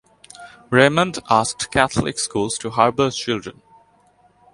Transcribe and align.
Remond 0.71 1.19
asked 1.29 1.69
Catholic 1.69 2.17
schools 2.17 2.57
to 2.57 2.71
harbor 2.71 3.11
children. 3.11 3.61